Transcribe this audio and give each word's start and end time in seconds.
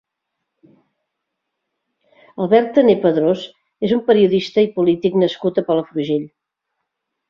Albert 2.45 2.73
Tané 2.79 2.97
Padrós 3.05 3.45
és 3.91 3.97
un 4.01 4.05
periodista 4.11 4.67
i 4.69 4.75
polític 4.81 5.23
nascut 5.27 5.65
a 5.65 5.69
Palafrugell. 5.73 6.31